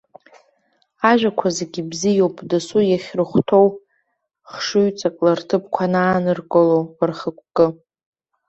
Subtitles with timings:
[1.11, 3.67] Ажәақәа зегьы бзиоуп, дасу иахьрыхәҭоу
[4.51, 7.65] хшыҩҵакыла рҭыԥқәа анааныркыло, рхықәкы.